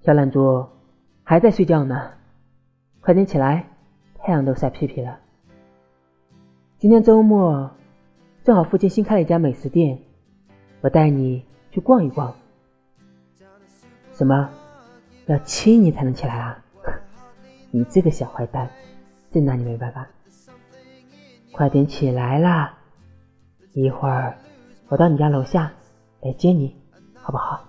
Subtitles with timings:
[0.00, 0.64] 小懒猪
[1.24, 2.12] 还在睡觉呢
[3.00, 3.68] 快点起来
[4.18, 5.18] 太阳都晒屁屁了。
[6.78, 7.70] 今天周末
[8.44, 9.98] 正好附近新开了一家美食店
[10.80, 12.34] 我带你去逛一逛。
[14.12, 14.50] 什么？
[15.26, 16.64] 要亲你才能起来啊？
[17.70, 18.70] 你这个小坏蛋
[19.30, 20.06] 真拿你没办法。
[21.52, 22.78] 快点起来啦
[23.72, 24.36] 一会儿
[24.88, 25.72] 我到你家楼下
[26.20, 26.74] 来接你
[27.14, 27.67] 好不好？